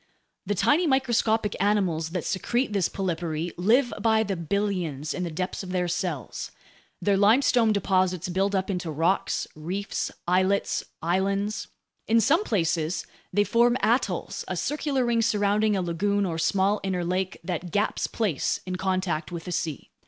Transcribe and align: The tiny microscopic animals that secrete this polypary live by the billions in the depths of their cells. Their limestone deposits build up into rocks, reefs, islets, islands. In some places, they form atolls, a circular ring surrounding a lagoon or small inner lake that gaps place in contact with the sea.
The 0.47 0.55
tiny 0.55 0.87
microscopic 0.87 1.55
animals 1.59 2.09
that 2.09 2.25
secrete 2.25 2.73
this 2.73 2.89
polypary 2.89 3.51
live 3.55 3.93
by 4.01 4.23
the 4.23 4.35
billions 4.35 5.13
in 5.13 5.21
the 5.23 5.29
depths 5.29 5.61
of 5.61 5.69
their 5.69 5.87
cells. 5.87 6.49
Their 7.03 7.17
limestone 7.17 7.71
deposits 7.71 8.27
build 8.27 8.55
up 8.55 8.71
into 8.71 8.89
rocks, 8.89 9.45
reefs, 9.53 10.09
islets, 10.27 10.83
islands. 11.03 11.67
In 12.07 12.19
some 12.19 12.43
places, 12.43 13.05
they 13.31 13.43
form 13.43 13.77
atolls, 13.83 14.43
a 14.47 14.57
circular 14.57 15.05
ring 15.05 15.21
surrounding 15.21 15.75
a 15.75 15.83
lagoon 15.83 16.25
or 16.25 16.39
small 16.39 16.79
inner 16.81 17.05
lake 17.05 17.39
that 17.43 17.69
gaps 17.69 18.07
place 18.07 18.59
in 18.65 18.77
contact 18.77 19.31
with 19.31 19.43
the 19.43 19.51
sea. 19.51 19.91